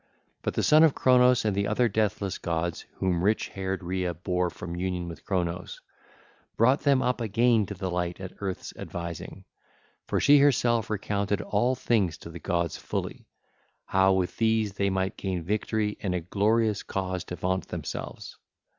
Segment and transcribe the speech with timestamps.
[0.41, 4.49] But the son of Cronos and the other deathless gods whom rich haired Rhea bare
[4.49, 5.79] from union with Cronos,
[6.57, 9.45] brought them up again to the light at Earth's advising.
[10.07, 13.27] For she herself recounted all things to the gods fully,
[13.85, 18.37] how that with these they would gain victory and a glorious cause to vaunt themselves.